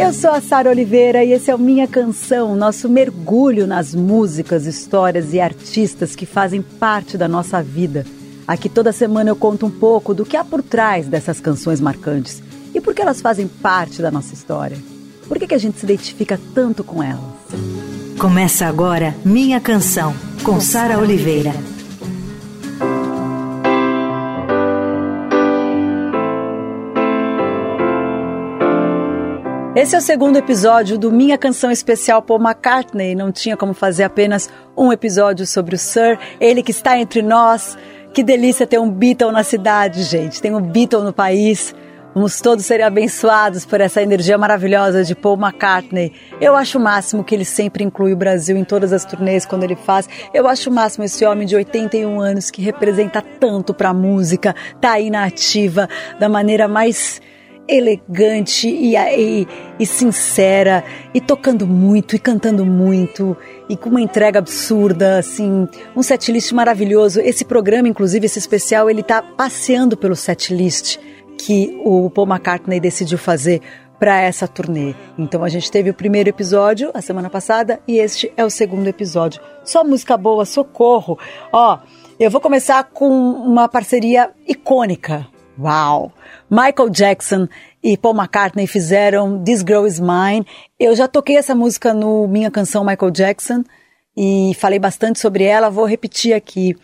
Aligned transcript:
Eu 0.00 0.14
sou 0.14 0.30
a 0.30 0.40
Sara 0.40 0.70
Oliveira 0.70 1.22
e 1.22 1.32
esse 1.32 1.50
é 1.50 1.54
o 1.54 1.58
Minha 1.58 1.86
Canção, 1.86 2.56
nosso 2.56 2.88
mergulho 2.88 3.66
nas 3.66 3.94
músicas, 3.94 4.64
histórias 4.64 5.34
e 5.34 5.40
artistas 5.40 6.16
que 6.16 6.24
fazem 6.24 6.62
parte 6.62 7.18
da 7.18 7.28
nossa 7.28 7.62
vida. 7.62 8.06
Aqui 8.48 8.70
toda 8.70 8.92
semana 8.92 9.28
eu 9.28 9.36
conto 9.36 9.66
um 9.66 9.70
pouco 9.70 10.14
do 10.14 10.24
que 10.24 10.38
há 10.38 10.42
por 10.42 10.62
trás 10.62 11.06
dessas 11.06 11.38
canções 11.38 11.82
marcantes 11.82 12.42
e 12.74 12.80
por 12.80 12.94
que 12.94 13.02
elas 13.02 13.20
fazem 13.20 13.46
parte 13.46 14.00
da 14.00 14.10
nossa 14.10 14.32
história. 14.32 14.78
Por 15.28 15.38
que, 15.38 15.46
que 15.46 15.54
a 15.54 15.58
gente 15.58 15.78
se 15.78 15.84
identifica 15.84 16.40
tanto 16.54 16.82
com 16.82 17.02
elas? 17.02 17.20
Começa 18.18 18.64
agora 18.64 19.14
Minha 19.22 19.60
Canção, 19.60 20.14
com 20.42 20.58
Sara 20.62 20.98
Oliveira. 20.98 21.52
Esse 29.76 29.94
é 29.94 29.98
o 29.98 30.00
segundo 30.00 30.36
episódio 30.36 30.98
do 30.98 31.12
Minha 31.12 31.38
Canção 31.38 31.70
Especial 31.70 32.20
Paul 32.20 32.40
McCartney. 32.40 33.14
Não 33.14 33.30
tinha 33.30 33.56
como 33.56 33.72
fazer 33.72 34.02
apenas 34.02 34.50
um 34.76 34.92
episódio 34.92 35.46
sobre 35.46 35.76
o 35.76 35.78
Sir, 35.78 36.18
ele 36.40 36.60
que 36.60 36.72
está 36.72 36.98
entre 36.98 37.22
nós. 37.22 37.78
Que 38.12 38.24
delícia 38.24 38.66
ter 38.66 38.80
um 38.80 38.90
Beatle 38.90 39.30
na 39.30 39.44
cidade, 39.44 40.02
gente. 40.02 40.42
Tem 40.42 40.52
um 40.52 40.60
Beatle 40.60 41.04
no 41.04 41.12
país. 41.12 41.72
Vamos 42.12 42.40
todos 42.40 42.66
ser 42.66 42.82
abençoados 42.82 43.64
por 43.64 43.80
essa 43.80 44.02
energia 44.02 44.36
maravilhosa 44.36 45.04
de 45.04 45.14
Paul 45.14 45.38
McCartney. 45.38 46.12
Eu 46.40 46.56
acho 46.56 46.76
o 46.76 46.80
máximo 46.80 47.22
que 47.22 47.32
ele 47.32 47.44
sempre 47.44 47.84
inclui 47.84 48.12
o 48.12 48.16
Brasil 48.16 48.56
em 48.56 48.64
todas 48.64 48.92
as 48.92 49.04
turnês 49.04 49.46
quando 49.46 49.62
ele 49.62 49.76
faz. 49.76 50.08
Eu 50.34 50.48
acho 50.48 50.68
o 50.68 50.72
máximo 50.72 51.04
esse 51.04 51.24
homem 51.24 51.46
de 51.46 51.54
81 51.54 52.20
anos 52.20 52.50
que 52.50 52.60
representa 52.60 53.22
tanto 53.22 53.72
para 53.72 53.90
a 53.90 53.94
música, 53.94 54.52
tá 54.80 54.90
aí 54.94 55.10
na 55.10 55.22
ativa 55.22 55.88
da 56.18 56.28
maneira 56.28 56.66
mais 56.66 57.20
elegante 57.70 58.68
e, 58.68 58.96
e, 58.96 59.46
e, 59.78 59.86
sincera, 59.86 60.82
e 61.14 61.20
tocando 61.20 61.66
muito, 61.66 62.16
e 62.16 62.18
cantando 62.18 62.66
muito, 62.66 63.36
e 63.68 63.76
com 63.76 63.90
uma 63.90 64.00
entrega 64.00 64.40
absurda, 64.40 65.18
assim, 65.18 65.68
um 65.94 66.02
setlist 66.02 66.52
maravilhoso. 66.52 67.20
Esse 67.20 67.44
programa, 67.44 67.88
inclusive, 67.88 68.26
esse 68.26 68.38
especial, 68.38 68.90
ele 68.90 69.02
tá 69.02 69.22
passeando 69.22 69.96
pelo 69.96 70.16
setlist 70.16 70.98
que 71.38 71.80
o 71.84 72.10
Paul 72.10 72.26
McCartney 72.26 72.80
decidiu 72.80 73.16
fazer 73.16 73.62
para 74.00 74.20
essa 74.20 74.48
turnê. 74.48 74.94
Então 75.18 75.44
a 75.44 75.48
gente 75.48 75.70
teve 75.70 75.90
o 75.90 75.94
primeiro 75.94 76.30
episódio 76.30 76.90
a 76.94 77.02
semana 77.02 77.28
passada 77.28 77.80
e 77.86 77.98
este 77.98 78.32
é 78.34 78.44
o 78.44 78.50
segundo 78.50 78.86
episódio. 78.88 79.42
Só 79.62 79.84
música 79.84 80.16
boa, 80.16 80.46
socorro. 80.46 81.18
Ó, 81.52 81.78
eu 82.18 82.30
vou 82.30 82.40
começar 82.40 82.82
com 82.84 83.08
uma 83.08 83.68
parceria 83.68 84.30
icônica. 84.48 85.26
Uau! 85.58 86.10
Michael 86.48 86.88
Jackson 86.88 87.46
e 87.82 87.96
Paul 87.96 88.14
McCartney 88.14 88.66
fizeram 88.66 89.42
This 89.42 89.60
Girl 89.60 89.86
Is 89.86 89.98
Mine. 89.98 90.46
Eu 90.78 90.94
já 90.94 91.08
toquei 91.08 91.36
essa 91.36 91.54
música 91.54 91.94
no 91.94 92.28
Minha 92.28 92.50
Canção 92.50 92.84
Michael 92.84 93.10
Jackson 93.10 93.64
e 94.16 94.52
falei 94.58 94.78
bastante 94.78 95.18
sobre 95.18 95.44
ela, 95.44 95.70
vou 95.70 95.86
repetir 95.86 96.34
aqui. 96.34 96.76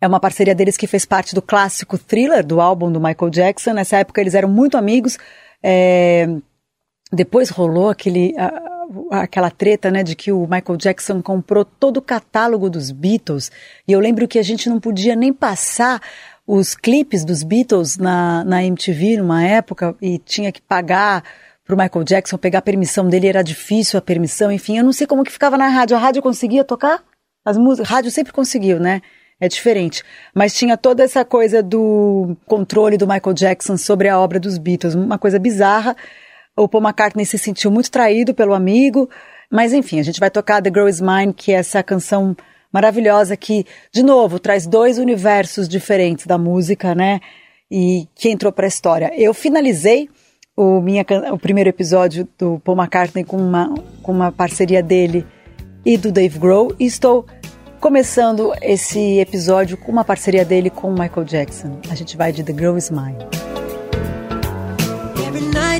É 0.00 0.08
uma 0.08 0.18
parceria 0.18 0.54
deles 0.54 0.76
que 0.76 0.86
fez 0.86 1.04
parte 1.04 1.34
do 1.34 1.42
clássico 1.42 1.98
Thriller, 1.98 2.44
do 2.44 2.60
álbum 2.60 2.90
do 2.90 3.00
Michael 3.00 3.30
Jackson. 3.30 3.74
Nessa 3.74 3.98
época 3.98 4.20
eles 4.20 4.34
eram 4.34 4.48
muito 4.48 4.76
amigos. 4.76 5.18
É... 5.62 6.26
Depois 7.12 7.50
rolou 7.50 7.90
aquele, 7.90 8.34
a, 8.38 9.20
aquela 9.22 9.50
treta, 9.50 9.90
né, 9.90 10.02
de 10.02 10.14
que 10.14 10.32
o 10.32 10.42
Michael 10.42 10.76
Jackson 10.76 11.20
comprou 11.20 11.64
todo 11.64 11.98
o 11.98 12.02
catálogo 12.02 12.70
dos 12.70 12.90
Beatles. 12.90 13.50
E 13.86 13.92
eu 13.92 14.00
lembro 14.00 14.26
que 14.26 14.38
a 14.38 14.42
gente 14.42 14.68
não 14.70 14.80
podia 14.80 15.14
nem 15.14 15.32
passar 15.32 16.00
os 16.52 16.74
clipes 16.74 17.24
dos 17.24 17.44
Beatles 17.44 17.96
na, 17.96 18.42
na 18.42 18.64
MTV 18.64 19.18
numa 19.18 19.40
época 19.44 19.94
e 20.02 20.18
tinha 20.18 20.50
que 20.50 20.60
pagar 20.60 21.22
para 21.64 21.76
o 21.76 21.78
Michael 21.78 22.04
Jackson 22.04 22.36
pegar 22.36 22.58
a 22.58 22.62
permissão 22.62 23.08
dele, 23.08 23.28
era 23.28 23.40
difícil 23.40 23.96
a 23.96 24.02
permissão, 24.02 24.50
enfim, 24.50 24.76
eu 24.76 24.82
não 24.82 24.92
sei 24.92 25.06
como 25.06 25.22
que 25.22 25.30
ficava 25.30 25.56
na 25.56 25.68
rádio. 25.68 25.96
A 25.96 26.00
rádio 26.00 26.20
conseguia 26.20 26.64
tocar? 26.64 27.04
As 27.44 27.56
músicas, 27.56 27.88
rádio 27.88 28.10
sempre 28.10 28.32
conseguiu, 28.32 28.80
né? 28.80 29.00
É 29.38 29.46
diferente. 29.46 30.02
Mas 30.34 30.52
tinha 30.52 30.76
toda 30.76 31.04
essa 31.04 31.24
coisa 31.24 31.62
do 31.62 32.36
controle 32.46 32.96
do 32.96 33.06
Michael 33.06 33.32
Jackson 33.32 33.76
sobre 33.76 34.08
a 34.08 34.18
obra 34.18 34.40
dos 34.40 34.58
Beatles, 34.58 34.96
uma 34.96 35.18
coisa 35.18 35.38
bizarra. 35.38 35.96
O 36.56 36.66
Paul 36.66 36.82
McCartney 36.82 37.26
se 37.26 37.38
sentiu 37.38 37.70
muito 37.70 37.92
traído 37.92 38.34
pelo 38.34 38.54
amigo, 38.54 39.08
mas 39.48 39.72
enfim, 39.72 40.00
a 40.00 40.02
gente 40.02 40.18
vai 40.18 40.30
tocar 40.30 40.60
The 40.60 40.70
Girl 40.70 40.88
Is 40.88 41.00
Mine, 41.00 41.32
que 41.32 41.52
é 41.52 41.58
essa 41.58 41.80
canção 41.80 42.36
maravilhosa 42.72 43.36
que, 43.36 43.64
de 43.92 44.02
novo, 44.02 44.38
traz 44.38 44.66
dois 44.66 44.98
universos 44.98 45.68
diferentes 45.68 46.26
da 46.26 46.38
música, 46.38 46.94
né? 46.94 47.20
E 47.70 48.08
que 48.14 48.28
entrou 48.28 48.52
para 48.52 48.66
a 48.66 48.68
história. 48.68 49.12
Eu 49.16 49.32
finalizei 49.32 50.08
o, 50.56 50.80
minha, 50.80 51.04
o 51.32 51.38
primeiro 51.38 51.70
episódio 51.70 52.28
do 52.38 52.60
Paul 52.60 52.76
McCartney 52.76 53.24
com 53.24 53.36
uma, 53.36 53.74
com 54.02 54.12
uma 54.12 54.32
parceria 54.32 54.82
dele 54.82 55.26
e 55.84 55.96
do 55.96 56.12
Dave 56.12 56.38
Grohl 56.38 56.74
e 56.78 56.84
estou 56.84 57.24
começando 57.80 58.52
esse 58.60 59.18
episódio 59.18 59.76
com 59.76 59.90
uma 59.90 60.04
parceria 60.04 60.44
dele 60.44 60.68
com 60.68 60.88
o 60.88 60.92
Michael 60.92 61.24
Jackson. 61.24 61.78
A 61.90 61.94
gente 61.94 62.16
vai 62.16 62.32
de 62.32 62.42
The 62.42 62.52
Girl 62.52 62.76
Is 62.76 62.90
Mine. 62.90 63.18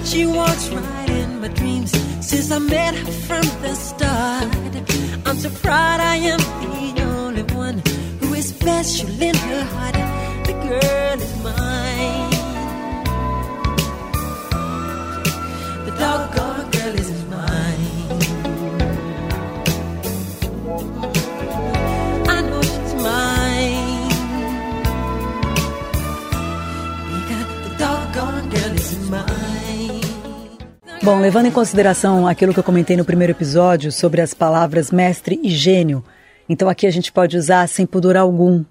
She 0.02 0.24
walks 0.24 0.70
right 0.70 1.10
in 1.10 1.40
my 1.40 1.48
dreams 1.48 1.92
since 2.20 2.50
I 2.50 2.58
met 2.58 2.94
her 2.94 3.12
from 3.12 3.42
the 3.60 3.74
start. 3.74 4.48
I'm 5.30 5.38
so 5.38 5.48
proud 5.62 6.00
I 6.00 6.16
am 6.16 6.40
the 6.96 7.02
only 7.04 7.44
one 7.54 7.80
who 8.18 8.34
is 8.34 8.48
special 8.48 9.08
in 9.22 9.36
her 9.36 9.62
heart. 9.62 9.94
The 10.44 10.54
girl 10.54 11.20
is 11.20 11.44
mine. 11.44 11.69
Bom, 31.02 31.18
levando 31.18 31.46
em 31.46 31.50
consideração 31.50 32.28
aquilo 32.28 32.52
que 32.52 32.58
eu 32.58 32.64
comentei 32.64 32.94
no 32.94 33.06
primeiro 33.06 33.32
episódio 33.32 33.90
sobre 33.90 34.20
as 34.20 34.34
palavras 34.34 34.90
mestre 34.90 35.40
e 35.42 35.48
gênio, 35.48 36.04
então 36.46 36.68
aqui 36.68 36.86
a 36.86 36.90
gente 36.90 37.10
pode 37.10 37.38
usar 37.38 37.66
sem 37.68 37.86
pudor 37.86 38.18
algum 38.18 38.62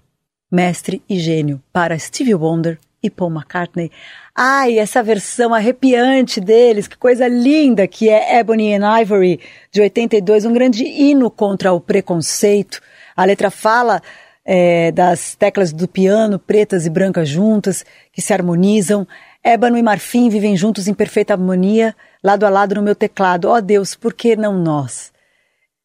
mestre 0.51 1.01
e 1.09 1.17
gênio 1.17 1.59
para 1.73 1.97
Stevie 1.97 2.35
Wonder 2.35 2.78
e 3.01 3.09
Paul 3.09 3.31
McCartney. 3.31 3.91
Ai, 4.35 4.78
essa 4.78 5.01
versão 5.01 5.56
arrepiante 5.56 6.40
deles, 6.40 6.88
que 6.88 6.97
coisa 6.97 7.28
linda 7.28 7.88
que 7.88 8.09
é 8.09 8.38
Ebony 8.38 8.75
and 8.75 9.00
Ivory 9.01 9.40
de 9.72 9.81
82, 9.81 10.46
um 10.46 10.53
grande 10.53 10.84
hino 10.84 11.31
contra 11.31 11.73
o 11.73 11.81
preconceito. 11.81 12.79
A 13.17 13.25
letra 13.25 13.50
fala 13.50 14.03
é, 14.46 14.91
das 14.91 15.35
teclas 15.35 15.73
do 15.73 15.88
piano 15.88 16.38
pretas 16.38 16.85
e 16.85 16.90
brancas 16.90 17.28
juntas, 17.28 17.84
que 18.11 18.22
se 18.22 18.34
harmonizam. 18.34 19.07
Ébano 19.44 19.77
e 19.77 19.83
marfim 19.83 20.29
vivem 20.29 20.55
juntos 20.55 20.88
em 20.88 20.94
perfeita 20.94 21.33
harmonia 21.33 21.95
lado 22.23 22.45
a 22.45 22.50
lado 22.50 22.75
no 22.75 22.81
meu 22.81 22.95
teclado. 22.95 23.45
Ó 23.45 23.55
oh, 23.55 23.61
Deus, 23.61 23.95
por 23.95 24.13
que 24.13 24.35
não 24.35 24.57
nós? 24.57 25.11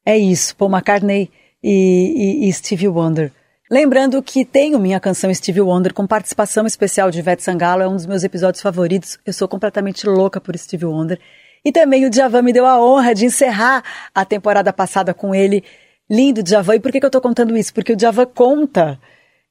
É 0.04 0.18
isso, 0.18 0.54
Paul 0.56 0.70
McCartney 0.70 1.30
e, 1.62 2.44
e, 2.44 2.48
e 2.48 2.52
Stevie 2.52 2.88
Wonder. 2.88 3.32
Lembrando 3.70 4.22
que 4.22 4.44
tenho 4.44 4.78
minha 4.78 5.00
canção 5.00 5.32
Stevie 5.32 5.62
Wonder 5.62 5.94
com 5.94 6.06
participação 6.06 6.66
especial 6.66 7.10
de 7.10 7.18
Ivete 7.18 7.42
Sangalo, 7.42 7.82
é 7.82 7.88
um 7.88 7.96
dos 7.96 8.06
meus 8.06 8.22
episódios 8.22 8.62
favoritos. 8.62 9.18
Eu 9.24 9.32
sou 9.32 9.48
completamente 9.48 10.06
louca 10.06 10.40
por 10.40 10.56
Stevie 10.56 10.84
Wonder. 10.84 11.18
E 11.64 11.72
também 11.72 12.04
o 12.04 12.10
Djavan 12.10 12.42
me 12.42 12.52
deu 12.52 12.66
a 12.66 12.78
honra 12.78 13.14
de 13.14 13.24
encerrar 13.24 13.82
a 14.14 14.24
temporada 14.24 14.70
passada 14.70 15.14
com 15.14 15.34
ele. 15.34 15.64
Lindo 16.10 16.42
Djavan. 16.42 16.76
E 16.76 16.80
por 16.80 16.92
que, 16.92 17.00
que 17.00 17.06
eu 17.06 17.08
estou 17.08 17.22
contando 17.22 17.56
isso? 17.56 17.72
Porque 17.72 17.94
o 17.94 17.96
Djavan 17.96 18.26
conta 18.26 19.00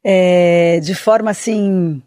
é, 0.04 0.80
de 0.80 0.94
forma 0.94 1.32
assim 1.32 2.04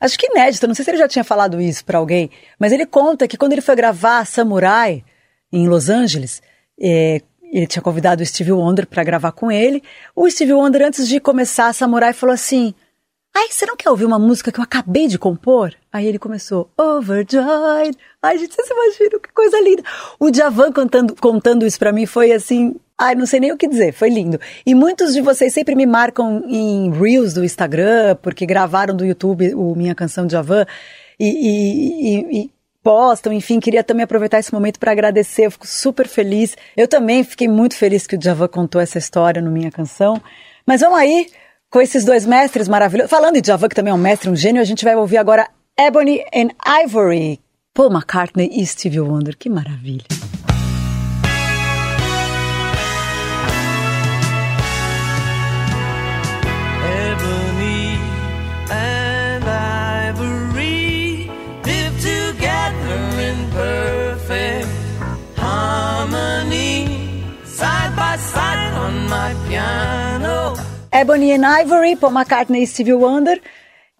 acho 0.00 0.18
que 0.18 0.26
inédito, 0.26 0.66
não 0.66 0.74
sei 0.74 0.84
se 0.84 0.90
ele 0.90 0.98
já 0.98 1.08
tinha 1.08 1.24
falado 1.24 1.60
isso 1.60 1.84
para 1.84 1.98
alguém, 1.98 2.30
mas 2.58 2.72
ele 2.72 2.86
conta 2.86 3.28
que 3.28 3.36
quando 3.36 3.52
ele 3.52 3.60
foi 3.60 3.76
gravar 3.76 4.24
Samurai 4.26 5.04
em 5.52 5.68
Los 5.68 5.88
Angeles, 5.88 6.42
é, 6.80 7.20
ele 7.52 7.66
tinha 7.66 7.82
convidado 7.82 8.22
o 8.22 8.26
Stevie 8.26 8.52
Wonder 8.52 8.86
para 8.86 9.04
gravar 9.04 9.32
com 9.32 9.50
ele. 9.50 9.82
O 10.14 10.28
Stevie 10.30 10.54
Wonder, 10.54 10.86
antes 10.86 11.06
de 11.06 11.20
começar 11.20 11.72
Samurai, 11.72 12.12
falou 12.12 12.32
assim: 12.32 12.74
Ai, 13.34 13.48
você 13.48 13.64
não 13.64 13.76
quer 13.76 13.88
ouvir 13.90 14.04
uma 14.04 14.18
música 14.18 14.50
que 14.50 14.58
eu 14.58 14.64
acabei 14.64 15.06
de 15.06 15.18
compor? 15.18 15.72
Aí 15.92 16.06
ele 16.06 16.18
começou, 16.18 16.70
Overjoyed. 16.76 17.96
Ai, 18.20 18.38
gente, 18.38 18.54
vocês 18.54 18.68
imaginam 18.68 19.20
que 19.20 19.32
coisa 19.32 19.60
linda. 19.60 19.82
O 20.18 20.34
Javan 20.34 20.72
contando, 20.72 21.14
contando 21.14 21.64
isso 21.64 21.78
para 21.78 21.92
mim 21.92 22.06
foi 22.06 22.32
assim, 22.32 22.74
ai, 22.98 23.14
não 23.14 23.26
sei 23.26 23.40
nem 23.40 23.52
o 23.52 23.56
que 23.56 23.68
dizer, 23.68 23.92
foi 23.92 24.10
lindo. 24.10 24.38
E 24.66 24.74
muitos 24.74 25.14
de 25.14 25.20
vocês 25.20 25.54
sempre 25.54 25.76
me 25.76 25.86
marcam 25.86 26.42
em 26.48 26.90
Reels 26.90 27.32
do 27.32 27.44
Instagram, 27.44 28.16
porque 28.20 28.44
gravaram 28.44 28.94
do 28.96 29.04
YouTube 29.04 29.54
o 29.54 29.74
Minha 29.76 29.94
Canção 29.94 30.26
de 30.26 30.32
Javan, 30.32 30.66
e, 31.18 31.28
e, 31.28 32.16
e, 32.16 32.42
e 32.42 32.50
postam, 32.82 33.32
enfim, 33.32 33.60
queria 33.60 33.84
também 33.84 34.04
aproveitar 34.04 34.38
esse 34.38 34.52
momento 34.52 34.80
para 34.80 34.92
agradecer, 34.92 35.46
eu 35.46 35.50
fico 35.50 35.66
super 35.66 36.08
feliz. 36.08 36.56
Eu 36.76 36.88
também 36.88 37.22
fiquei 37.22 37.46
muito 37.46 37.76
feliz 37.76 38.06
que 38.06 38.16
o 38.16 38.22
Javan 38.22 38.48
contou 38.48 38.80
essa 38.80 38.98
história 38.98 39.40
no 39.40 39.50
Minha 39.50 39.70
Canção. 39.70 40.20
Mas 40.66 40.80
vamos 40.80 40.98
aí, 40.98 41.28
com 41.70 41.80
esses 41.80 42.04
dois 42.04 42.26
mestres 42.26 42.68
maravilhosos. 42.68 43.10
Falando 43.10 43.36
em 43.36 43.44
Javan, 43.44 43.68
que 43.68 43.74
também 43.76 43.92
é 43.92 43.94
um 43.94 43.98
mestre, 43.98 44.28
um 44.28 44.36
gênio, 44.36 44.60
a 44.60 44.64
gente 44.64 44.84
vai 44.84 44.96
ouvir 44.96 45.16
agora 45.18 45.48
Ebony 45.78 46.20
and 46.34 46.50
Ivory, 46.84 47.40
Paul 47.72 47.92
McCartney 47.92 48.50
e 48.52 48.66
Stevie 48.66 49.00
Wonder. 49.00 49.36
Que 49.36 49.48
maravilha. 49.48 50.04
Ebony 56.82 57.98
and 58.70 59.44
ivory 59.46 61.30
live 61.64 61.96
together 62.02 63.00
in 63.20 63.50
perfect 63.52 64.68
harmony, 65.36 67.24
side 67.44 67.94
by 67.94 68.16
side 68.18 68.74
on 68.74 69.08
my 69.08 69.34
piano. 69.48 70.69
Paul 71.94 72.12
McCartney 72.12 72.64
e 72.64 72.66
Stevie 72.66 72.94
Wonder, 72.94 73.40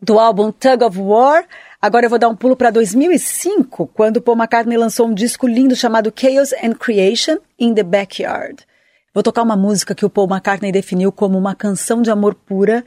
do 0.02 0.18
álbum 0.18 0.50
Tug 0.50 0.82
of 0.82 0.98
War. 0.98 1.44
Agora 1.80 2.06
eu 2.06 2.10
vou 2.10 2.18
dar 2.18 2.28
um 2.28 2.34
pulo 2.34 2.56
para 2.56 2.70
2005, 2.70 3.86
quando 3.94 4.20
Paul 4.20 4.36
McCartney 4.36 4.76
lançou 4.76 5.06
um 5.06 5.14
disco 5.14 5.46
lindo 5.46 5.76
chamado 5.76 6.12
Chaos 6.14 6.52
and 6.54 6.72
Creation 6.72 7.38
in 7.56 7.74
the 7.74 7.84
Backyard. 7.84 8.66
Vou 9.14 9.22
tocar 9.22 9.42
uma 9.42 9.56
música 9.56 9.94
que 9.94 10.04
o 10.04 10.10
Paul 10.10 10.28
McCartney 10.28 10.72
definiu 10.72 11.12
como 11.12 11.38
uma 11.38 11.54
canção 11.54 12.02
de 12.02 12.10
amor 12.10 12.34
pura, 12.34 12.84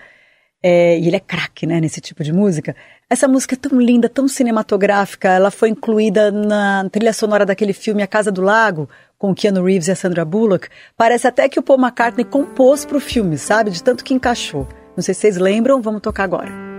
é, 0.62 1.00
e 1.00 1.08
ele 1.08 1.16
é 1.16 1.20
craque, 1.22 1.66
né, 1.66 1.80
nesse 1.80 2.02
tipo 2.02 2.26
de 2.26 2.34
música. 2.34 2.76
Essa 3.10 3.28
música 3.28 3.56
é 3.56 3.58
tão 3.58 3.80
linda, 3.80 4.10
tão 4.10 4.28
cinematográfica, 4.28 5.30
ela 5.30 5.50
foi 5.50 5.70
incluída 5.70 6.30
na 6.30 6.90
trilha 6.90 7.14
sonora 7.14 7.46
daquele 7.46 7.72
filme 7.72 8.04
A 8.04 8.08
Casa 8.08 8.32
do 8.32 8.42
Lago, 8.42 8.90
com 9.18 9.34
Keanu 9.34 9.64
Reeves 9.64 9.88
e 9.88 9.92
a 9.92 9.96
Sandra 9.96 10.26
Bullock. 10.26 10.68
Parece 10.98 11.28
até 11.28 11.48
que 11.48 11.60
o 11.60 11.64
Paul 11.64 11.80
McCartney 11.80 12.26
compôs 12.26 12.86
para 12.86 12.98
o 12.98 13.02
filme, 13.02 13.38
sabe? 13.38 13.72
De 13.72 13.84
tanto 13.84 14.04
que 14.04 14.14
encaixou. 14.14 14.68
Não 14.96 15.04
sei 15.04 15.14
se 15.14 15.22
vocês 15.22 15.38
lembram, 15.38 15.82
vamos 15.82 16.02
tocar 16.02 16.24
agora. 16.24 16.73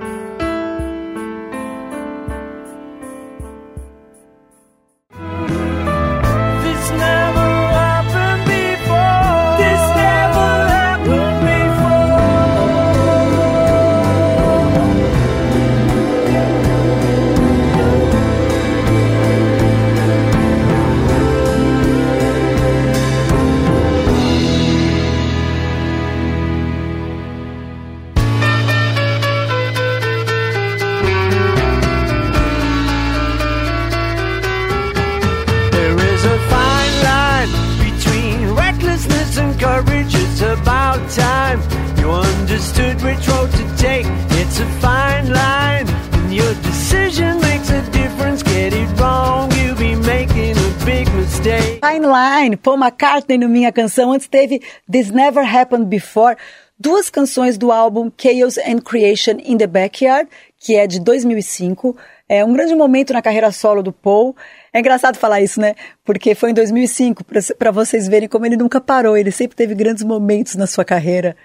Fine 51.85 52.07
Line, 52.07 52.57
Paul 52.57 52.79
McCartney 52.79 53.37
no 53.37 53.47
Minha 53.47 53.71
Canção. 53.71 54.11
Antes 54.11 54.27
teve 54.27 54.63
This 54.91 55.11
Never 55.11 55.45
Happened 55.45 55.85
Before. 55.85 56.35
Duas 56.79 57.11
canções 57.11 57.59
do 57.59 57.71
álbum 57.71 58.11
Chaos 58.17 58.57
and 58.57 58.81
Creation 58.81 59.37
in 59.45 59.59
the 59.59 59.67
Backyard, 59.67 60.27
que 60.59 60.77
é 60.77 60.87
de 60.87 60.99
2005. 60.99 61.95
É 62.27 62.43
um 62.43 62.55
grande 62.55 62.75
momento 62.75 63.13
na 63.13 63.21
carreira 63.21 63.53
solo 63.53 63.83
do 63.83 63.93
Paul. 63.93 64.35
É 64.73 64.81
engraçado 64.81 65.19
falar 65.19 65.43
isso, 65.43 65.61
né? 65.61 65.75
Porque 66.03 66.35
foi 66.35 66.53
em 66.53 66.55
2005, 66.55 67.23
para 67.59 67.71
vocês 67.71 68.09
verem 68.09 68.31
como 68.31 68.47
ele 68.47 68.57
nunca 68.57 68.81
parou. 68.81 69.15
Ele 69.15 69.31
sempre 69.31 69.55
teve 69.55 69.75
grandes 69.75 70.05
momentos 70.05 70.55
na 70.55 70.67
sua 70.67 70.87
carreira. 70.87 71.37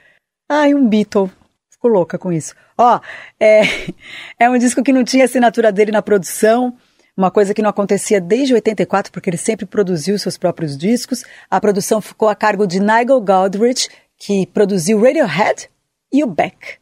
Ai, 0.47 0.73
um 0.73 0.87
Beatle. 0.87 1.29
Ficou 1.69 1.91
louca 1.91 2.17
com 2.17 2.31
isso. 2.31 2.55
Ó, 2.77 3.01
é, 3.37 3.63
é 4.39 4.49
um 4.49 4.57
disco 4.57 4.81
que 4.81 4.93
não 4.93 5.03
tinha 5.03 5.25
assinatura 5.25 5.69
dele 5.69 5.91
na 5.91 6.01
produção 6.01 6.77
uma 7.19 7.29
coisa 7.29 7.53
que 7.53 7.61
não 7.61 7.69
acontecia 7.69 8.21
desde 8.21 8.53
84, 8.53 9.11
porque 9.11 9.29
ele 9.29 9.35
sempre 9.35 9.65
produziu 9.65 10.17
seus 10.17 10.37
próprios 10.37 10.77
discos. 10.77 11.25
A 11.51 11.59
produção 11.59 11.99
ficou 11.99 12.29
a 12.29 12.35
cargo 12.35 12.65
de 12.65 12.79
Nigel 12.79 13.19
Godrich, 13.19 13.89
que 14.17 14.47
produziu 14.47 15.01
Radiohead 15.01 15.69
e 16.13 16.23
o 16.23 16.27
Beck. 16.27 16.77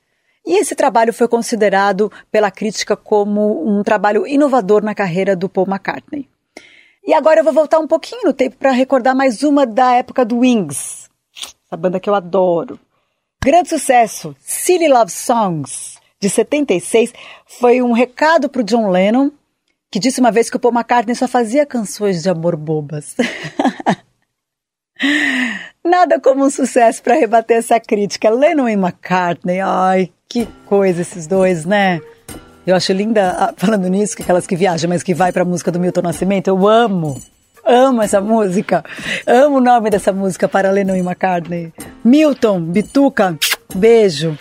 E 0.46 0.60
esse 0.60 0.76
trabalho 0.76 1.12
foi 1.12 1.28
considerado 1.28 2.12
pela 2.32 2.52
crítica 2.52 2.96
como 2.96 3.68
um 3.68 3.82
trabalho 3.82 4.28
inovador 4.28 4.84
na 4.84 4.94
carreira 4.94 5.36
do 5.36 5.50
Paul 5.50 5.68
McCartney. 5.68 6.30
E 7.04 7.16
agora 7.16 7.40
eu 7.40 7.44
vou 7.44 7.54
voltar 7.54 7.80
um 7.80 7.88
pouquinho 7.88 8.26
no 8.26 8.34
tempo 8.34 8.58
para 8.58 8.72
recordar 8.72 9.16
mais 9.16 9.42
uma 9.42 9.66
da 9.66 9.94
época 9.94 10.24
do 10.24 10.40
Wings, 10.40 11.10
essa 11.66 11.76
banda 11.76 12.00
que 12.00 12.08
eu 12.08 12.14
adoro. 12.14 12.80
Grande 13.44 13.70
sucesso, 13.70 14.36
Silly 14.40 14.88
Love 14.88 15.12
Songs, 15.12 15.98
de 16.20 16.30
76, 16.30 17.12
foi 17.60 17.82
um 17.82 17.92
recado 17.92 18.48
para 18.48 18.62
o 18.62 18.64
John 18.64 18.92
Lennon 18.92 19.32
que 19.92 20.00
disse 20.00 20.20
uma 20.20 20.32
vez 20.32 20.50
que 20.50 20.58
o 20.58 20.60
Paul 20.60 20.74
McCartney 20.74 21.16
só 21.16 21.28
fazia 21.28 21.66
canções 21.66 22.24
de 22.24 22.30
amor 22.30 22.56
bobas. 22.56 23.16
Nada 25.84 26.20
como 26.20 26.46
um 26.46 26.50
sucesso 26.50 27.02
para 27.02 27.16
rebater 27.16 27.58
essa 27.58 27.80
crítica. 27.80 28.30
Lennon 28.30 28.68
e 28.68 28.74
McCartney, 28.74 29.62
ai, 29.62 30.12
que 30.28 30.46
coisa 30.66 31.02
esses 31.02 31.26
dois, 31.28 31.64
né? 31.66 32.02
Eu 32.66 32.76
acho 32.76 32.92
linda, 32.92 33.32
ah, 33.32 33.54
falando 33.56 33.88
nisso, 33.88 34.16
que 34.16 34.24
aquelas 34.24 34.46
que 34.46 34.56
viajam, 34.56 34.90
mas 34.90 35.02
que 35.02 35.14
vai 35.14 35.32
para 35.32 35.44
a 35.44 35.46
música 35.46 35.72
do 35.72 35.80
Milton 35.80 36.02
Nascimento, 36.02 36.50
eu 36.50 36.68
amo. 36.68 37.16
Amo 37.64 38.02
essa 38.02 38.20
música. 38.20 38.84
Amo 39.26 39.58
o 39.58 39.62
nome 39.62 39.90
dessa 39.90 40.12
música 40.12 40.50
para 40.50 40.70
Lennon 40.72 40.98
e 40.98 41.00
McCartney. 41.00 41.74
Milton, 42.04 42.60
Bituca, 42.62 43.38
beijo. 43.74 44.38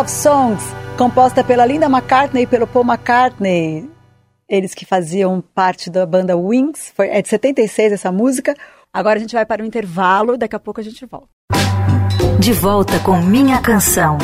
Love 0.00 0.10
Songs, 0.10 0.64
composta 0.96 1.44
pela 1.44 1.66
Linda 1.66 1.84
McCartney 1.84 2.44
e 2.44 2.46
pelo 2.46 2.66
Paul 2.66 2.86
McCartney. 2.86 3.86
Eles 4.48 4.74
que 4.74 4.86
faziam 4.86 5.44
parte 5.54 5.90
da 5.90 6.06
banda 6.06 6.34
Wings. 6.34 6.90
Foi, 6.96 7.08
é 7.08 7.20
de 7.20 7.28
76 7.28 7.92
essa 7.92 8.10
música. 8.10 8.54
Agora 8.90 9.18
a 9.18 9.20
gente 9.20 9.34
vai 9.34 9.44
para 9.44 9.62
o 9.62 9.66
intervalo, 9.66 10.38
daqui 10.38 10.56
a 10.56 10.58
pouco 10.58 10.80
a 10.80 10.82
gente 10.82 11.04
volta. 11.04 11.28
De 12.38 12.50
volta 12.50 12.98
com 13.00 13.20
Minha 13.20 13.60
Canção. 13.60 14.16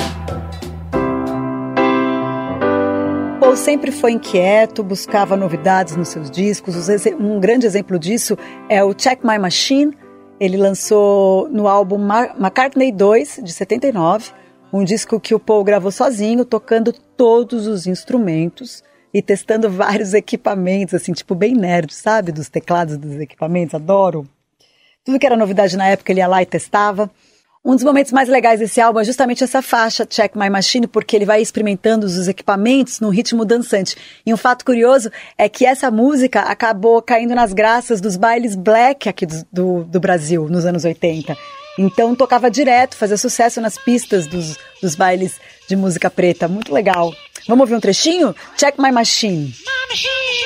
Paul 3.38 3.54
sempre 3.54 3.92
foi 3.92 4.12
inquieto, 4.12 4.82
buscava 4.82 5.36
novidades 5.36 5.94
nos 5.94 6.08
seus 6.08 6.30
discos. 6.30 6.88
Um 7.20 7.38
grande 7.38 7.66
exemplo 7.66 7.98
disso 7.98 8.34
é 8.70 8.82
o 8.82 8.94
Check 8.94 9.22
My 9.22 9.38
Machine. 9.38 9.94
Ele 10.40 10.56
lançou 10.56 11.50
no 11.50 11.68
álbum 11.68 12.00
McCartney 12.00 12.90
2, 12.90 13.40
de 13.44 13.52
79 13.52 14.32
um 14.76 14.84
disco 14.84 15.18
que 15.18 15.34
o 15.34 15.40
Paul 15.40 15.64
gravou 15.64 15.90
sozinho, 15.90 16.44
tocando 16.44 16.92
todos 16.92 17.66
os 17.66 17.86
instrumentos 17.86 18.82
e 19.12 19.22
testando 19.22 19.68
vários 19.70 20.12
equipamentos, 20.14 20.94
assim, 20.94 21.12
tipo 21.12 21.34
bem 21.34 21.54
nerd, 21.54 21.94
sabe? 21.94 22.32
Dos 22.32 22.48
teclados 22.48 22.96
dos 22.96 23.20
equipamentos, 23.20 23.74
adoro. 23.74 24.28
Tudo 25.04 25.18
que 25.18 25.26
era 25.26 25.36
novidade 25.36 25.76
na 25.76 25.86
época 25.86 26.12
ele 26.12 26.20
ia 26.20 26.26
lá 26.26 26.42
e 26.42 26.46
testava. 26.46 27.10
Um 27.64 27.74
dos 27.74 27.82
momentos 27.82 28.12
mais 28.12 28.28
legais 28.28 28.60
desse 28.60 28.80
álbum 28.80 29.00
é 29.00 29.04
justamente 29.04 29.42
essa 29.42 29.60
faixa, 29.60 30.06
Check 30.06 30.36
My 30.36 30.48
Machine, 30.48 30.86
porque 30.86 31.16
ele 31.16 31.24
vai 31.24 31.42
experimentando 31.42 32.06
os 32.06 32.28
equipamentos 32.28 33.00
num 33.00 33.08
ritmo 33.08 33.44
dançante. 33.44 33.96
E 34.24 34.32
um 34.32 34.36
fato 34.36 34.64
curioso 34.64 35.10
é 35.36 35.48
que 35.48 35.66
essa 35.66 35.90
música 35.90 36.42
acabou 36.42 37.02
caindo 37.02 37.34
nas 37.34 37.52
graças 37.52 38.00
dos 38.00 38.16
bailes 38.16 38.54
black 38.54 39.08
aqui 39.08 39.26
do, 39.26 39.44
do, 39.52 39.84
do 39.84 39.98
Brasil, 39.98 40.48
nos 40.48 40.64
anos 40.64 40.84
80. 40.84 41.36
Então 41.78 42.14
tocava 42.14 42.50
direto, 42.50 42.96
fazia 42.96 43.16
sucesso 43.16 43.60
nas 43.60 43.76
pistas 43.76 44.26
dos, 44.26 44.56
dos 44.80 44.94
bailes 44.94 45.38
de 45.68 45.76
música 45.76 46.10
preta. 46.10 46.48
Muito 46.48 46.72
legal. 46.72 47.14
Vamos 47.46 47.62
ouvir 47.62 47.74
um 47.74 47.80
trechinho? 47.80 48.34
Check 48.56 48.78
My 48.78 48.90
Machine. 48.90 49.54
My 49.64 49.88
machine. 49.90 50.36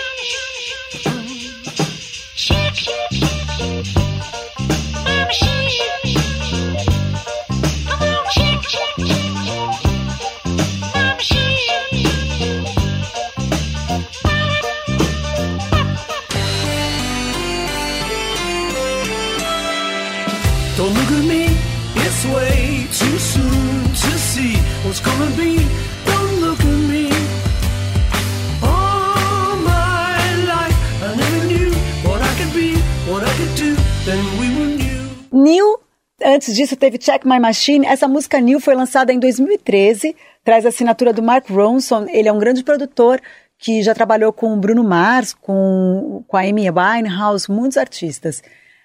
Antes 36.33 36.55
disso, 36.55 36.77
teve 36.77 36.97
Check 36.97 37.25
My 37.25 37.41
Machine. 37.41 37.85
Essa 37.85 38.07
música 38.07 38.39
New 38.39 38.61
foi 38.61 38.77
lançada 38.77 39.13
em 39.13 39.19
2013, 39.19 40.15
traz 40.45 40.65
a 40.65 40.69
assinatura 40.69 41.13
do 41.13 41.21
Mark 41.21 41.51
Ronson. 41.51 42.07
Ele 42.09 42.29
é 42.29 42.33
um 42.33 42.39
grande 42.39 42.63
produtor 42.63 43.21
que 43.59 43.83
já 43.83 43.93
trabalhou 43.93 44.33
com 44.33 44.55
o 44.55 44.57
Bruno 44.57 44.85
Mars, 44.85 45.33
com, 45.33 46.23
com 46.29 46.37
a 46.37 46.43
Amy 46.43 46.71
Winehouse, 46.71 47.51
muitos 47.51 47.77
artistas. 47.77 48.45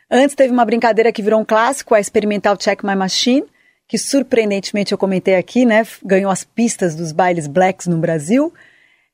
Antes 0.09 0.35
teve 0.35 0.51
uma 0.51 0.65
brincadeira 0.65 1.11
que 1.11 1.21
virou 1.21 1.39
um 1.39 1.45
clássico, 1.45 1.93
a 1.93 1.99
experimental 1.99 2.57
Check 2.57 2.83
My 2.83 2.95
Machine, 2.95 3.45
que 3.87 3.99
surpreendentemente 3.99 4.91
eu 4.91 4.97
comentei 4.97 5.35
aqui, 5.35 5.67
né? 5.67 5.85
Ganhou 6.03 6.31
as 6.31 6.43
pistas 6.43 6.95
dos 6.95 7.11
bailes 7.11 7.45
blacks 7.45 7.85
no 7.85 7.97
Brasil. 7.97 8.51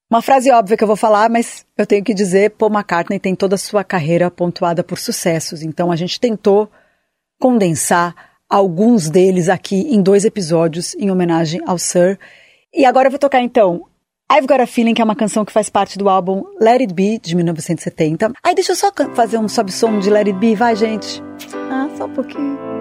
Uma 0.10 0.22
frase 0.22 0.50
óbvia 0.52 0.78
que 0.78 0.84
eu 0.86 0.88
vou 0.88 0.96
falar, 0.96 1.30
mas 1.30 1.66
eu 1.78 1.86
tenho 1.86 2.04
que 2.04 2.14
dizer, 2.14 2.52
Paul 2.52 2.72
McCartney 2.72 3.20
tem 3.20 3.36
toda 3.36 3.56
a 3.56 3.58
sua 3.58 3.84
carreira 3.84 4.32
pontuada 4.32 4.86
por 4.86 4.98
sucessos. 4.98 5.62
Então 5.62 5.92
a 5.92 5.98
gente 5.98 6.18
tentou 6.18 6.72
condensar 7.42 8.16
alguns 8.48 9.10
deles 9.10 9.50
aqui 9.50 9.76
em 9.76 10.02
dois 10.02 10.24
episódios 10.24 10.94
em 10.96 11.10
homenagem 11.10 11.60
ao 11.66 11.80
Sir. 11.80 12.20
E 12.72 12.86
agora 12.86 13.08
eu 13.08 13.12
vou 13.12 13.20
tocar 13.20 13.42
então 13.42 13.88
I've 14.32 14.48
Got 14.48 14.62
a 14.62 14.68
Feeling, 14.68 14.94
que 14.94 15.02
é 15.02 15.06
uma 15.06 15.16
canção 15.16 15.44
que 15.44 15.52
faz 15.52 15.70
parte 15.70 15.98
do 15.98 16.08
álbum 16.08 16.44
Let 16.62 16.80
It 16.80 16.94
Be, 16.94 17.20
de 17.20 17.36
1970. 17.36 18.32
Aí 18.42 18.56
deixa 18.56 18.72
eu 18.72 18.76
só 18.78 18.90
fazer 19.14 19.38
um 19.38 19.50
sobe-som 19.50 20.00
de 20.00 20.10
Let 20.10 20.28
It 20.28 20.40
Be, 20.40 20.56
vai, 20.56 20.74
gente. 20.74 21.22
Ah, 21.70 21.90
só 21.98 22.06
um 22.06 22.14
pouquinho. 22.14 22.81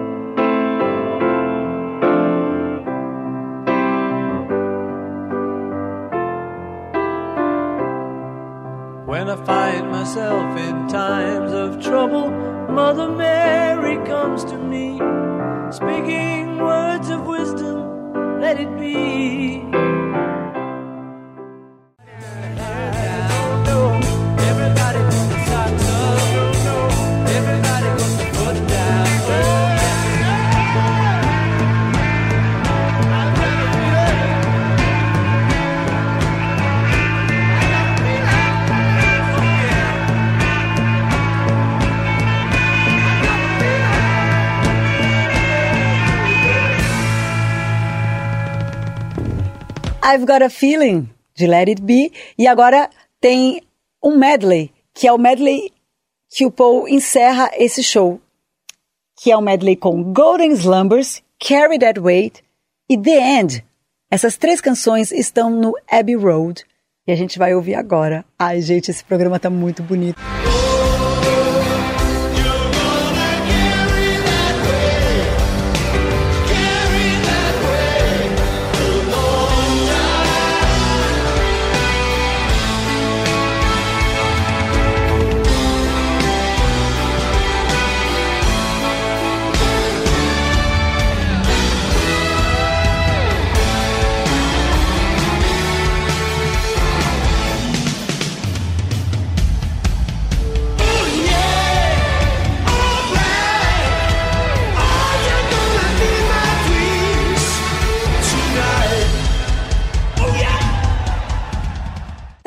When 9.21 9.29
I 9.29 9.45
find 9.45 9.91
myself 9.91 10.57
in 10.57 10.87
times 10.87 11.51
of 11.53 11.79
trouble, 11.79 12.31
Mother 12.71 13.07
Mary 13.07 14.03
comes 14.07 14.43
to 14.45 14.57
me, 14.57 14.97
speaking 15.69 16.57
words 16.57 17.07
of 17.11 17.27
wisdom, 17.27 18.41
let 18.41 18.59
it 18.59 18.79
be. 18.79 19.61
I've 50.11 50.25
Got 50.25 50.43
a 50.43 50.49
Feeling, 50.49 51.09
de 51.35 51.47
Let 51.47 51.69
It 51.69 51.81
Be. 51.81 52.11
E 52.37 52.45
agora 52.45 52.89
tem 53.21 53.61
um 54.03 54.17
medley, 54.17 54.69
que 54.93 55.07
é 55.07 55.13
o 55.13 55.17
medley 55.17 55.71
que 56.29 56.45
o 56.45 56.51
Paul 56.51 56.85
encerra 56.85 57.49
esse 57.53 57.81
show, 57.81 58.19
que 59.17 59.31
é 59.31 59.37
o 59.37 59.41
medley 59.41 59.77
com 59.77 60.11
Golden 60.11 60.51
Slumbers, 60.51 61.23
Carry 61.39 61.79
That 61.79 61.97
Weight 61.97 62.43
e 62.89 62.97
The 62.97 63.39
End. 63.39 63.65
Essas 64.09 64.35
três 64.35 64.59
canções 64.59 65.13
estão 65.13 65.49
no 65.49 65.73
Abbey 65.89 66.15
Road 66.15 66.65
e 67.07 67.11
a 67.13 67.15
gente 67.15 67.39
vai 67.39 67.55
ouvir 67.55 67.75
agora. 67.75 68.25
Ai, 68.37 68.61
gente, 68.61 68.91
esse 68.91 69.05
programa 69.05 69.39
tá 69.39 69.49
muito 69.49 69.81
bonito. 69.81 70.19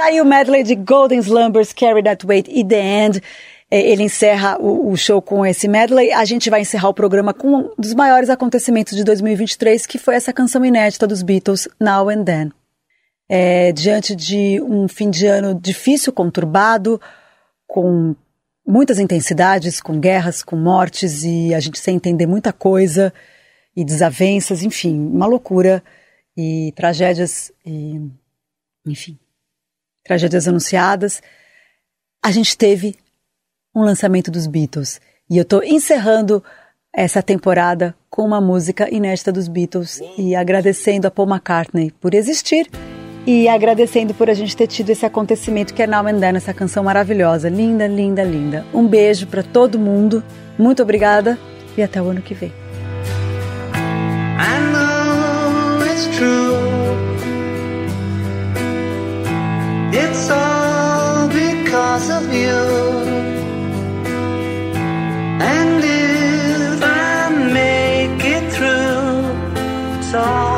Tá 0.04 0.08
aí 0.08 0.20
o 0.20 0.24
medley 0.26 0.62
de 0.62 0.74
Golden 0.74 1.18
Slumbers, 1.18 1.72
Carry 1.72 2.02
That 2.02 2.26
Weight 2.26 2.50
e 2.52 2.62
The 2.62 2.78
End. 2.78 3.22
É, 3.70 3.80
ele 3.80 4.02
encerra 4.02 4.58
o, 4.60 4.90
o, 4.90 4.96
show 4.98 5.22
com 5.22 5.46
esse 5.46 5.66
medley. 5.66 6.12
A 6.12 6.26
gente 6.26 6.50
vai 6.50 6.60
encerrar 6.60 6.90
o 6.90 6.94
programa 6.94 7.32
com 7.32 7.48
um 7.48 7.74
dos 7.78 7.94
maiores 7.94 8.28
acontecimentos 8.28 8.94
de 8.94 9.02
2023, 9.02 9.86
que 9.86 9.96
foi 9.96 10.16
essa 10.16 10.30
canção 10.30 10.62
inédita 10.62 11.06
dos 11.06 11.22
Beatles, 11.22 11.66
Now 11.80 12.10
and 12.10 12.22
Then. 12.22 12.52
É, 13.30 13.72
diante 13.72 14.14
de 14.14 14.60
um 14.60 14.86
fim 14.88 15.08
de 15.08 15.24
ano 15.24 15.58
difícil, 15.58 16.12
conturbado, 16.12 17.00
com 17.66 18.14
muitas 18.66 18.98
intensidades, 18.98 19.80
com 19.80 19.98
guerras, 19.98 20.42
com 20.42 20.54
mortes 20.54 21.24
e 21.24 21.54
a 21.54 21.60
gente 21.60 21.78
sem 21.78 21.96
entender 21.96 22.26
muita 22.26 22.52
coisa 22.52 23.10
e 23.74 23.82
desavenças, 23.82 24.62
enfim, 24.62 25.00
uma 25.00 25.24
loucura 25.24 25.82
e 26.36 26.74
tragédias 26.76 27.50
e 27.64 28.02
enfim 28.86 29.18
tragédias 30.04 30.46
anunciadas, 30.46 31.22
a 32.22 32.30
gente 32.30 32.56
teve 32.56 32.96
um 33.74 33.82
lançamento 33.82 34.30
dos 34.30 34.46
Beatles. 34.46 35.00
E 35.28 35.38
eu 35.38 35.42
estou 35.42 35.64
encerrando 35.64 36.44
essa 36.92 37.22
temporada 37.22 37.94
com 38.08 38.22
uma 38.22 38.40
música 38.40 38.88
inédita 38.94 39.32
dos 39.32 39.48
Beatles 39.48 40.00
e 40.16 40.36
agradecendo 40.36 41.08
a 41.08 41.10
Paul 41.10 41.28
McCartney 41.28 41.90
por 42.00 42.14
existir 42.14 42.70
e 43.26 43.48
agradecendo 43.48 44.14
por 44.14 44.28
a 44.30 44.34
gente 44.34 44.56
ter 44.56 44.66
tido 44.66 44.90
esse 44.90 45.04
acontecimento 45.04 45.72
que 45.74 45.82
é 45.82 45.86
Now 45.86 46.06
and 46.06 46.20
Then, 46.20 46.36
essa 46.36 46.52
canção 46.52 46.84
maravilhosa. 46.84 47.48
Linda, 47.48 47.86
linda, 47.86 48.22
linda. 48.22 48.64
Um 48.72 48.86
beijo 48.86 49.26
para 49.26 49.42
todo 49.42 49.78
mundo. 49.78 50.22
Muito 50.58 50.82
obrigada 50.82 51.38
e 51.76 51.82
até 51.82 52.00
o 52.00 52.08
ano 52.08 52.22
que 52.22 52.34
vem. 52.34 52.52
I 54.36 54.60
know 54.72 55.84
it's 55.86 56.06
true. 56.16 56.53
Because 61.94 62.10
of 62.10 62.34
you. 62.34 62.58
And 65.52 65.84
if 65.84 66.82
I 66.82 67.28
make 67.52 68.24
it 68.24 68.52
through, 68.52 69.98
it's 69.98 70.12
all. 70.14 70.53